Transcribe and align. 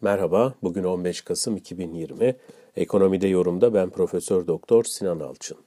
Merhaba, 0.00 0.54
bugün 0.62 0.84
15 0.84 1.20
Kasım 1.20 1.56
2020. 1.56 2.36
Ekonomide 2.76 3.28
yorumda 3.28 3.74
ben 3.74 3.90
Profesör 3.90 4.46
Doktor 4.46 4.84
Sinan 4.84 5.20
Alçın. 5.20 5.58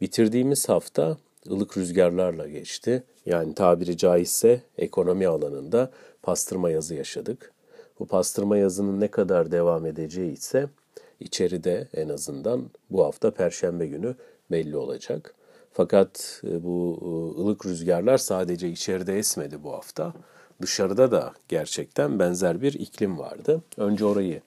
Bitirdiğimiz 0.00 0.68
hafta 0.68 1.16
ılık 1.50 1.76
rüzgarlarla 1.76 2.48
geçti. 2.48 3.02
Yani 3.26 3.54
tabiri 3.54 3.96
caizse 3.96 4.62
ekonomi 4.78 5.26
alanında 5.26 5.90
pastırma 6.22 6.70
yazı 6.70 6.94
yaşadık. 6.94 7.52
Bu 7.98 8.06
pastırma 8.06 8.56
yazının 8.56 9.00
ne 9.00 9.08
kadar 9.08 9.50
devam 9.50 9.86
edeceği 9.86 10.32
ise 10.32 10.68
içeride 11.20 11.88
en 11.94 12.08
azından 12.08 12.70
bu 12.90 13.04
hafta 13.04 13.30
perşembe 13.30 13.86
günü 13.86 14.14
belli 14.50 14.76
olacak. 14.76 15.34
Fakat 15.72 16.42
e, 16.44 16.64
bu 16.64 16.98
e, 17.02 17.40
ılık 17.40 17.66
rüzgarlar 17.66 18.18
sadece 18.18 18.68
içeride 18.68 19.18
esmedi 19.18 19.62
bu 19.62 19.72
hafta 19.72 20.14
dışarıda 20.62 21.10
da 21.10 21.32
gerçekten 21.48 22.18
benzer 22.18 22.62
bir 22.62 22.72
iklim 22.72 23.18
vardı. 23.18 23.62
Önce 23.76 24.04
orayı 24.04 24.42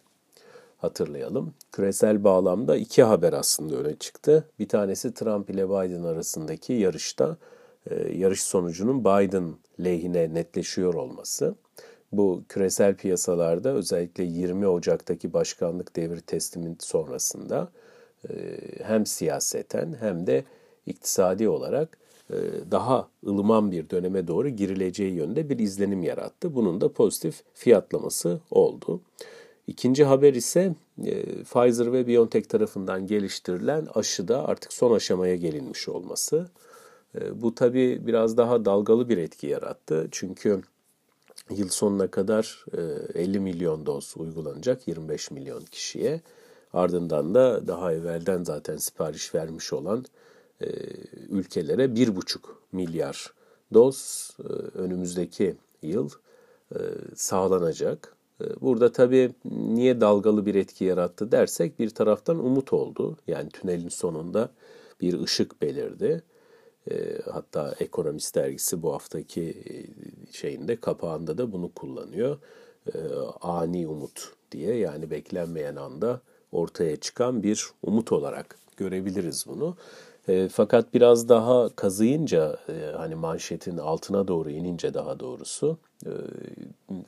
hatırlayalım. 0.77 1.53
Küresel 1.71 2.23
bağlamda 2.23 2.75
iki 2.75 3.03
haber 3.03 3.33
aslında 3.33 3.75
öne 3.75 3.95
çıktı. 3.95 4.49
Bir 4.59 4.67
tanesi 4.67 5.13
Trump 5.13 5.49
ile 5.49 5.69
Biden 5.69 6.03
arasındaki 6.03 6.73
yarışta 6.73 7.37
e, 7.89 8.17
yarış 8.17 8.43
sonucunun 8.43 9.05
Biden 9.05 9.55
lehine 9.79 10.33
netleşiyor 10.33 10.93
olması. 10.93 11.55
Bu 12.11 12.43
küresel 12.49 12.95
piyasalarda 12.95 13.69
özellikle 13.69 14.23
20 14.23 14.67
Ocak'taki 14.67 15.33
başkanlık 15.33 15.95
devri 15.95 16.21
teslimin 16.21 16.77
sonrasında 16.79 17.71
e, 18.29 18.33
hem 18.83 19.05
siyaseten 19.05 19.95
hem 19.99 20.27
de 20.27 20.43
iktisadi 20.85 21.49
olarak 21.49 21.97
daha 22.71 23.09
ılıman 23.27 23.71
bir 23.71 23.89
döneme 23.89 24.27
doğru 24.27 24.49
girileceği 24.49 25.13
yönde 25.13 25.49
bir 25.49 25.59
izlenim 25.59 26.03
yarattı. 26.03 26.55
Bunun 26.55 26.81
da 26.81 26.91
pozitif 26.93 27.43
fiyatlaması 27.53 28.39
oldu. 28.51 29.01
İkinci 29.69 30.03
haber 30.03 30.33
ise 30.33 30.75
e, 31.05 31.43
Pfizer 31.43 31.93
ve 31.93 32.07
BioNTech 32.07 32.49
tarafından 32.49 33.07
geliştirilen 33.07 33.87
aşıda 33.95 34.47
artık 34.47 34.73
son 34.73 34.95
aşamaya 34.95 35.35
gelinmiş 35.35 35.89
olması. 35.89 36.49
E, 37.15 37.41
bu 37.41 37.55
tabi 37.55 38.07
biraz 38.07 38.37
daha 38.37 38.65
dalgalı 38.65 39.09
bir 39.09 39.17
etki 39.17 39.47
yarattı. 39.47 40.07
Çünkü 40.11 40.61
yıl 41.49 41.69
sonuna 41.69 42.07
kadar 42.07 42.65
50 43.13 43.39
milyon 43.39 43.85
doz 43.85 44.13
uygulanacak 44.17 44.87
25 44.87 45.31
milyon 45.31 45.61
kişiye. 45.61 46.21
Ardından 46.73 47.35
da 47.35 47.67
daha 47.67 47.93
evvelden 47.93 48.43
zaten 48.43 48.77
sipariş 48.77 49.35
vermiş 49.35 49.73
olan 49.73 50.05
e, 50.61 50.67
ülkelere 51.29 51.85
1,5 51.85 52.39
milyar 52.71 53.33
doz 53.73 54.29
e, 54.39 54.43
önümüzdeki 54.77 55.55
yıl 55.81 56.09
e, 56.75 56.79
sağlanacak. 57.15 58.15
Burada 58.61 58.91
tabii 58.91 59.31
niye 59.45 60.01
dalgalı 60.01 60.45
bir 60.45 60.55
etki 60.55 60.85
yarattı 60.85 61.31
dersek 61.31 61.79
bir 61.79 61.89
taraftan 61.89 62.45
umut 62.45 62.73
oldu. 62.73 63.17
Yani 63.27 63.49
tünelin 63.49 63.89
sonunda 63.89 64.49
bir 65.01 65.21
ışık 65.21 65.61
belirdi. 65.61 66.23
Hatta 67.31 67.75
Ekonomist 67.79 68.35
dergisi 68.35 68.81
bu 68.81 68.93
haftaki 68.93 69.63
şeyinde 70.31 70.75
kapağında 70.75 71.37
da 71.37 71.51
bunu 71.51 71.73
kullanıyor. 71.73 72.37
Ani 73.41 73.87
umut 73.87 74.33
diye 74.51 74.75
yani 74.75 75.11
beklenmeyen 75.11 75.75
anda 75.75 76.21
ortaya 76.51 76.95
çıkan 76.95 77.43
bir 77.43 77.69
umut 77.83 78.11
olarak 78.11 78.59
görebiliriz 78.77 79.45
bunu. 79.47 79.77
E, 80.29 80.47
fakat 80.49 80.93
biraz 80.93 81.29
daha 81.29 81.69
kazıyınca 81.69 82.57
e, 82.69 82.95
hani 82.97 83.15
manşetin 83.15 83.77
altına 83.77 84.27
doğru 84.27 84.49
inince 84.49 84.93
daha 84.93 85.19
doğrusu 85.19 85.77
e, 86.05 86.11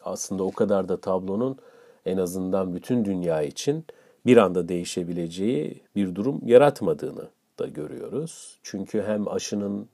aslında 0.03 0.43
o 0.43 0.51
kadar 0.51 0.89
da 0.89 1.01
tablonun 1.01 1.57
en 2.05 2.17
azından 2.17 2.75
bütün 2.75 3.05
dünya 3.05 3.41
için 3.41 3.85
bir 4.25 4.37
anda 4.37 4.67
değişebileceği 4.67 5.81
bir 5.95 6.15
durum 6.15 6.41
yaratmadığını 6.45 7.27
da 7.59 7.67
görüyoruz. 7.67 8.59
Çünkü 8.63 9.01
hem 9.01 9.27
aşının 9.27 9.87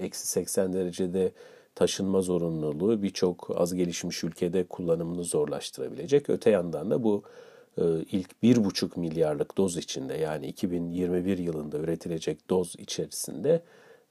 eksi 0.00 0.26
80 0.26 0.72
derecede 0.72 1.32
taşınma 1.74 2.20
zorunluluğu 2.20 3.02
birçok 3.02 3.50
az 3.56 3.74
gelişmiş 3.74 4.24
ülkede 4.24 4.64
kullanımını 4.64 5.24
zorlaştırabilecek. 5.24 6.30
Öte 6.30 6.50
yandan 6.50 6.90
da 6.90 7.02
bu 7.02 7.22
ilk 8.12 8.30
1,5 8.42 9.00
milyarlık 9.00 9.58
doz 9.58 9.76
içinde 9.76 10.14
yani 10.14 10.46
2021 10.46 11.38
yılında 11.38 11.78
üretilecek 11.78 12.50
doz 12.50 12.74
içerisinde 12.78 13.62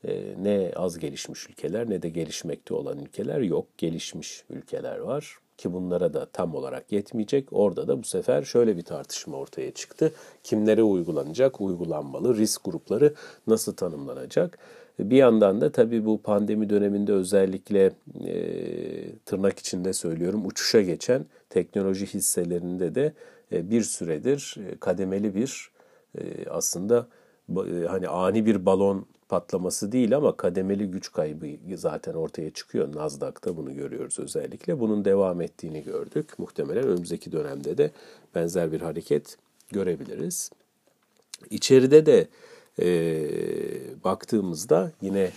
e, 0.03 0.35
ne 0.37 0.71
az 0.75 0.99
gelişmiş 0.99 1.49
ülkeler 1.49 1.89
ne 1.89 2.01
de 2.01 2.09
gelişmekte 2.09 2.73
olan 2.73 2.99
ülkeler 2.99 3.39
yok. 3.39 3.77
Gelişmiş 3.77 4.43
ülkeler 4.49 4.99
var 4.99 5.37
ki 5.57 5.73
bunlara 5.73 6.13
da 6.13 6.25
tam 6.25 6.55
olarak 6.55 6.91
yetmeyecek. 6.91 7.47
Orada 7.51 7.87
da 7.87 7.99
bu 7.99 8.03
sefer 8.03 8.43
şöyle 8.43 8.77
bir 8.77 8.81
tartışma 8.81 9.37
ortaya 9.37 9.71
çıktı. 9.71 10.11
Kimlere 10.43 10.83
uygulanacak, 10.83 11.61
uygulanmalı, 11.61 12.37
risk 12.37 12.63
grupları 12.65 13.13
nasıl 13.47 13.75
tanımlanacak? 13.75 14.57
Bir 14.99 15.17
yandan 15.17 15.61
da 15.61 15.71
tabii 15.71 16.05
bu 16.05 16.21
pandemi 16.21 16.69
döneminde 16.69 17.13
özellikle 17.13 17.91
e, 18.25 18.35
tırnak 19.29 19.59
içinde 19.59 19.93
söylüyorum 19.93 20.45
uçuşa 20.45 20.81
geçen 20.81 21.25
teknoloji 21.49 22.05
hisselerinde 22.05 22.95
de 22.95 23.13
e, 23.51 23.71
bir 23.71 23.81
süredir 23.81 24.55
e, 24.67 24.77
kademeli 24.79 25.35
bir 25.35 25.71
e, 26.17 26.49
aslında 26.49 27.07
hani 27.87 28.07
ani 28.07 28.45
bir 28.45 28.65
balon 28.65 29.05
patlaması 29.29 29.91
değil 29.91 30.15
ama 30.15 30.37
kademeli 30.37 30.91
güç 30.91 31.11
kaybı 31.11 31.47
zaten 31.75 32.13
ortaya 32.13 32.49
çıkıyor. 32.51 32.95
Nasdaq'ta 32.95 33.57
bunu 33.57 33.75
görüyoruz 33.75 34.19
özellikle. 34.19 34.79
Bunun 34.79 35.05
devam 35.05 35.41
ettiğini 35.41 35.83
gördük. 35.83 36.39
Muhtemelen 36.39 36.87
önümüzdeki 36.87 37.31
dönemde 37.31 37.77
de 37.77 37.91
benzer 38.35 38.71
bir 38.71 38.81
hareket 38.81 39.37
görebiliriz. 39.71 40.51
İçeride 41.49 42.05
de 42.05 42.27
e, 42.81 42.89
baktığımızda 44.03 44.91
yine 45.01 45.31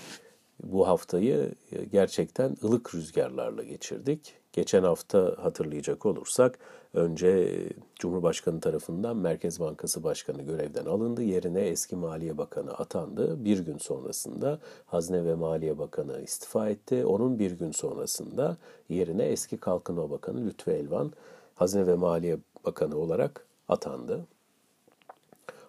bu 0.63 0.89
haftayı 0.89 1.55
gerçekten 1.93 2.57
ılık 2.65 2.95
rüzgarlarla 2.95 3.63
geçirdik. 3.63 4.35
Geçen 4.53 4.83
hafta 4.83 5.37
hatırlayacak 5.39 6.07
olursak 6.07 6.59
önce 6.95 7.59
Cumhurbaşkanı 7.99 8.61
tarafından 8.61 9.17
Merkez 9.17 9.61
Bankası 9.61 10.05
Başkanı 10.05 10.43
görevden 10.43 10.85
alındı. 10.85 11.23
Yerine 11.23 11.61
eski 11.61 11.97
Maliye 11.97 12.39
Bakanı 12.39 12.73
atandı. 12.73 13.45
Bir 13.45 13.59
gün 13.59 13.79
sonrasında 13.79 14.59
Hazine 14.87 15.25
ve 15.25 15.35
Maliye 15.35 15.79
Bakanı 15.79 16.23
istifa 16.23 16.69
etti. 16.69 17.07
Onun 17.07 17.39
bir 17.39 17.51
gün 17.51 17.71
sonrasında 17.71 18.57
yerine 18.89 19.25
eski 19.25 19.57
Kalkınma 19.57 20.11
Bakanı 20.11 20.47
Lütfü 20.47 20.71
Elvan 20.71 21.13
Hazine 21.55 21.87
ve 21.87 21.95
Maliye 21.95 22.39
Bakanı 22.65 22.97
olarak 22.97 23.47
atandı. 23.69 24.27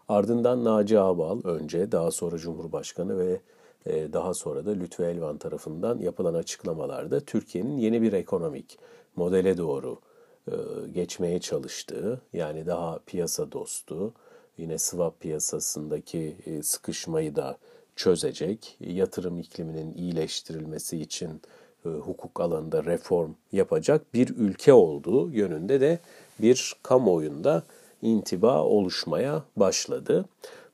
Ardından 0.10 0.64
Naci 0.64 1.00
Ağbal 1.00 1.42
önce 1.44 1.92
daha 1.92 2.12
sonra 2.12 2.38
Cumhurbaşkanı 2.38 3.20
ve 3.20 3.42
daha 3.86 4.34
sonra 4.34 4.66
da 4.66 4.72
Lütfü 4.72 5.04
Elvan 5.04 5.38
tarafından 5.38 6.00
yapılan 6.00 6.34
açıklamalarda 6.34 7.20
Türkiye'nin 7.20 7.78
yeni 7.78 8.02
bir 8.02 8.14
ekonomik 8.14 8.78
modele 9.16 9.58
doğru 9.58 10.00
e, 10.48 10.56
geçmeye 10.94 11.40
çalıştığı, 11.40 12.22
yani 12.34 12.66
daha 12.66 13.00
piyasa 13.06 13.52
dostu, 13.52 14.14
yine 14.58 14.78
swap 14.78 15.20
piyasasındaki 15.20 16.36
e, 16.46 16.64
sıkışmayı 16.64 17.36
da 17.36 17.58
çözecek, 17.96 18.78
yatırım 18.80 19.40
ikliminin 19.40 19.94
iyileştirilmesi 19.94 20.98
için 20.98 21.42
e, 21.86 21.90
hukuk 21.90 22.40
alanında 22.40 22.86
reform 22.86 23.32
yapacak 23.52 24.14
bir 24.14 24.30
ülke 24.38 24.74
olduğu 24.74 25.32
yönünde 25.32 25.82
de 25.82 26.00
bir 26.40 26.76
kamuoyunda 26.84 27.64
intiba 28.02 28.64
oluşmaya 28.64 29.44
başladı. 29.58 30.26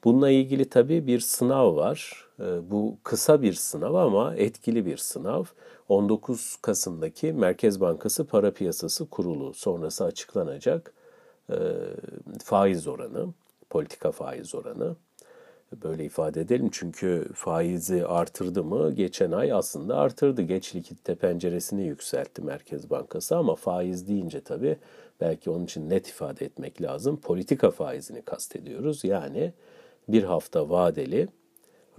Bununla 0.04 0.30
ilgili 0.30 0.70
tabii 0.70 1.08
bir 1.08 1.20
sınav 1.20 1.76
var. 1.76 2.29
Ee, 2.40 2.72
bu 2.72 2.98
kısa 3.04 3.42
bir 3.42 3.54
sınav 3.54 3.94
ama 3.94 4.36
etkili 4.36 4.86
bir 4.86 4.98
sınav. 4.98 5.44
19 5.90 6.56
Kasım'daki 6.62 7.34
Merkez 7.34 7.82
Bankası 7.82 8.26
Para 8.28 8.52
Piyasası 8.52 9.10
Kurulu 9.10 9.54
sonrası 9.54 10.04
açıklanacak 10.04 10.94
ee, 11.50 11.56
faiz 12.44 12.88
oranı, 12.88 13.34
politika 13.70 14.12
faiz 14.12 14.56
oranı. 14.56 14.96
Böyle 15.84 16.06
ifade 16.06 16.42
edelim 16.42 16.70
çünkü 16.72 17.30
faizi 17.34 18.06
artırdı 18.06 18.64
mı? 18.64 18.92
Geçen 18.92 19.32
ay 19.32 19.54
aslında 19.54 19.98
artırdı. 19.98 20.42
Geç 20.42 20.76
likitte 20.76 21.16
penceresini 21.16 21.84
yükseltti 21.84 22.42
Merkez 22.42 22.90
Bankası 22.90 23.38
ama 23.38 23.56
faiz 23.56 24.08
deyince 24.08 24.42
tabii 24.42 24.78
belki 25.22 25.50
onun 25.50 25.66
için 25.66 25.90
net 25.90 26.08
ifade 26.08 26.46
etmek 26.46 26.82
lazım. 26.82 27.22
Politika 27.22 27.72
faizini 27.72 28.22
kastediyoruz. 28.22 29.04
Yani 29.04 29.54
bir 30.08 30.24
hafta 30.24 30.70
vadeli 30.70 31.28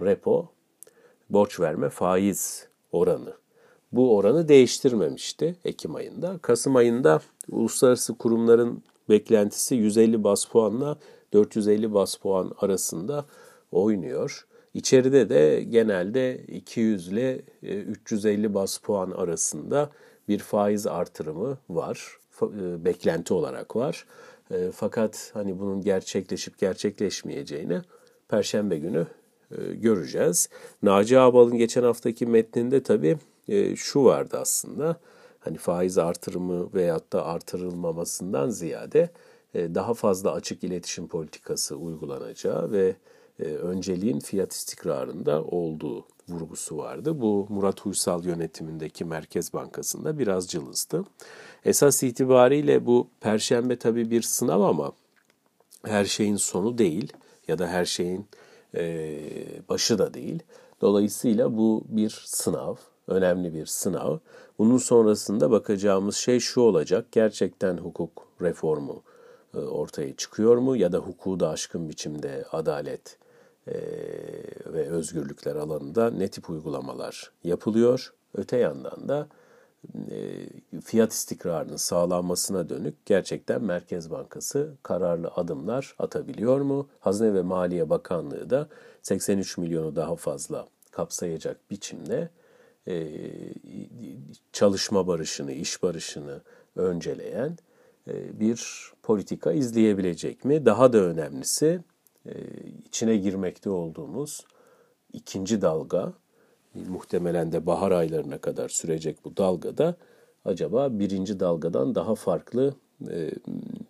repo 0.01 0.49
borç 1.29 1.59
verme 1.59 1.89
faiz 1.89 2.67
oranı. 2.91 3.33
Bu 3.91 4.15
oranı 4.17 4.47
değiştirmemişti 4.47 5.55
Ekim 5.65 5.95
ayında. 5.95 6.37
Kasım 6.41 6.75
ayında 6.75 7.21
uluslararası 7.49 8.17
kurumların 8.17 8.83
beklentisi 9.09 9.75
150 9.75 10.23
bas 10.23 10.45
puanla 10.45 10.97
450 11.33 11.93
bas 11.93 12.15
puan 12.15 12.51
arasında 12.57 13.25
oynuyor. 13.71 14.47
İçeride 14.73 15.29
de 15.29 15.63
genelde 15.63 16.37
200 16.37 17.07
ile 17.07 17.41
350 17.61 18.53
bas 18.53 18.77
puan 18.77 19.11
arasında 19.11 19.89
bir 20.27 20.39
faiz 20.39 20.87
artırımı 20.87 21.57
var. 21.69 22.17
e, 22.41 22.85
beklenti 22.85 23.33
olarak 23.33 23.75
var. 23.75 24.05
E, 24.51 24.71
fakat 24.71 25.31
hani 25.33 25.59
bunun 25.59 25.81
gerçekleşip 25.81 26.57
gerçekleşmeyeceğini 26.59 27.81
Perşembe 28.29 28.77
günü 28.77 28.99
e, 28.99 29.20
göreceğiz. 29.73 30.49
Naci 30.83 31.19
Ağbal'ın 31.19 31.57
geçen 31.57 31.83
haftaki 31.83 32.25
metninde 32.25 32.83
tabii 32.83 33.17
e, 33.47 33.75
şu 33.75 34.05
vardı 34.05 34.37
aslında. 34.41 34.97
Hani 35.39 35.57
faiz 35.57 35.97
artırımı 35.97 36.73
veyahut 36.73 37.13
da 37.13 37.25
artırılmamasından 37.25 38.49
ziyade 38.49 39.09
e, 39.53 39.75
daha 39.75 39.93
fazla 39.93 40.31
açık 40.31 40.63
iletişim 40.63 41.07
politikası 41.07 41.75
uygulanacağı 41.75 42.71
ve 42.71 42.95
e, 43.39 43.43
önceliğin 43.43 44.19
fiyat 44.19 44.53
istikrarında 44.53 45.43
olduğu 45.43 46.05
vurgusu 46.29 46.77
vardı. 46.77 47.21
Bu 47.21 47.47
Murat 47.49 47.85
Uysal 47.85 48.25
yönetimindeki 48.25 49.05
Merkez 49.05 49.53
Bankası'nda 49.53 50.19
biraz 50.19 50.47
cılızdı. 50.47 51.03
Esas 51.65 52.03
itibariyle 52.03 52.85
bu 52.85 53.07
perşembe 53.21 53.75
tabii 53.75 54.11
bir 54.11 54.21
sınav 54.21 54.61
ama 54.61 54.91
her 55.85 56.05
şeyin 56.05 56.35
sonu 56.35 56.77
değil 56.77 57.13
ya 57.47 57.59
da 57.59 57.67
her 57.67 57.85
şeyin 57.85 58.25
e, 58.75 59.19
başı 59.69 59.97
da 59.97 60.13
değil. 60.13 60.43
Dolayısıyla 60.81 61.57
bu 61.57 61.83
bir 61.87 62.23
sınav, 62.25 62.75
önemli 63.07 63.53
bir 63.53 63.65
sınav. 63.65 64.17
Bunun 64.59 64.77
sonrasında 64.77 65.51
bakacağımız 65.51 66.15
şey 66.15 66.39
şu 66.39 66.61
olacak. 66.61 67.05
Gerçekten 67.11 67.77
hukuk 67.77 68.27
reformu 68.41 69.03
e, 69.53 69.57
ortaya 69.57 70.15
çıkıyor 70.15 70.57
mu 70.57 70.75
ya 70.75 70.91
da 70.91 70.97
hukuku 70.97 71.39
da 71.39 71.49
aşkın 71.49 71.89
biçimde 71.89 72.45
adalet 72.51 73.17
e, 73.67 73.73
ve 74.65 74.89
özgürlükler 74.89 75.55
alanında 75.55 76.11
ne 76.11 76.27
tip 76.27 76.49
uygulamalar 76.49 77.31
yapılıyor. 77.43 78.13
Öte 78.35 78.57
yandan 78.57 79.09
da 79.09 79.27
fiyat 80.83 81.13
istikrarının 81.13 81.75
sağlanmasına 81.75 82.69
dönük 82.69 83.05
gerçekten 83.05 83.63
Merkez 83.63 84.11
Bankası 84.11 84.77
kararlı 84.83 85.31
adımlar 85.35 85.95
atabiliyor 85.99 86.61
mu? 86.61 86.89
Hazine 86.99 87.33
ve 87.33 87.41
Maliye 87.41 87.89
Bakanlığı 87.89 88.49
da 88.49 88.67
83 89.01 89.57
milyonu 89.57 89.95
daha 89.95 90.15
fazla 90.15 90.67
kapsayacak 90.91 91.71
biçimde 91.71 92.29
e, 92.87 93.07
çalışma 94.53 95.07
barışını, 95.07 95.51
iş 95.51 95.83
barışını 95.83 96.41
önceleyen 96.75 97.57
e, 98.07 98.39
bir 98.39 98.91
politika 99.03 99.51
izleyebilecek 99.51 100.45
mi? 100.45 100.65
Daha 100.65 100.93
da 100.93 100.97
önemlisi 100.97 101.79
içine 102.85 103.17
girmekte 103.17 103.69
olduğumuz 103.69 104.45
ikinci 105.13 105.61
dalga 105.61 106.13
muhtemelen 106.73 107.51
de 107.51 107.65
bahar 107.65 107.91
aylarına 107.91 108.37
kadar 108.37 108.69
sürecek 108.69 109.25
bu 109.25 109.37
dalgada 109.37 109.95
acaba 110.45 110.99
birinci 110.99 111.39
dalgadan 111.39 111.95
daha 111.95 112.15
farklı 112.15 112.75
e, 113.09 113.31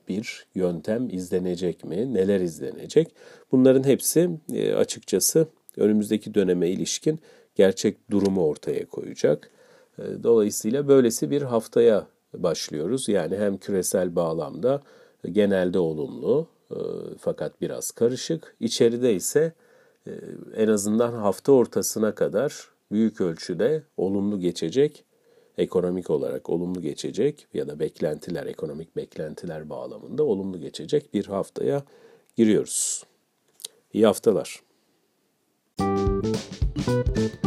bir 0.07 0.45
yöntem 0.55 1.09
izlenecek 1.09 1.83
mi? 1.83 2.13
Neler 2.13 2.39
izlenecek? 2.39 3.15
Bunların 3.51 3.83
hepsi 3.83 4.29
e, 4.53 4.73
açıkçası 4.73 5.47
önümüzdeki 5.77 6.33
döneme 6.33 6.69
ilişkin 6.69 7.19
gerçek 7.55 8.11
durumu 8.11 8.45
ortaya 8.45 8.85
koyacak. 8.85 9.51
E, 9.99 10.03
dolayısıyla 10.23 10.87
böylesi 10.87 11.31
bir 11.31 11.41
haftaya 11.41 12.07
başlıyoruz. 12.33 13.09
Yani 13.09 13.37
hem 13.37 13.57
küresel 13.57 14.15
bağlamda 14.15 14.81
genelde 15.31 15.79
olumlu 15.79 16.47
fakat 17.19 17.61
biraz 17.61 17.91
karışık. 17.91 18.55
İçeride 18.59 19.13
ise 19.13 19.53
en 20.55 20.67
azından 20.67 21.13
hafta 21.13 21.51
ortasına 21.51 22.15
kadar 22.15 22.67
büyük 22.91 23.21
ölçüde 23.21 23.83
olumlu 23.97 24.39
geçecek, 24.39 25.05
ekonomik 25.57 26.09
olarak 26.09 26.49
olumlu 26.49 26.81
geçecek 26.81 27.47
ya 27.53 27.67
da 27.67 27.79
beklentiler, 27.79 28.45
ekonomik 28.45 28.95
beklentiler 28.95 29.69
bağlamında 29.69 30.23
olumlu 30.23 30.59
geçecek 30.59 31.13
bir 31.13 31.25
haftaya 31.25 31.83
giriyoruz. 32.35 33.03
İyi 33.93 34.05
haftalar. 34.05 34.61
Müzik 35.79 37.41